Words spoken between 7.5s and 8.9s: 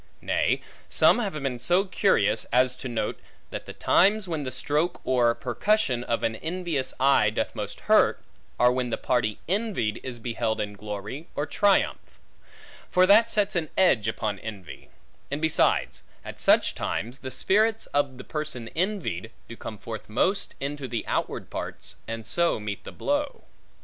most hurt, are when